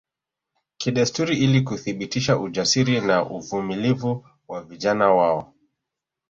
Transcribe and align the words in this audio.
Kidesturi 0.77 1.37
ili 1.37 1.61
kuthibitisha 1.63 2.37
ujasiri 2.39 3.01
na 3.01 3.25
uvumilivu 3.29 4.25
wa 4.47 4.63
vijana 4.63 5.09
wao 5.13 5.53